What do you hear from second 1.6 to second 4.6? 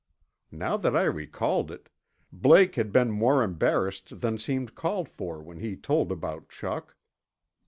it, Blake had been more embarrassed than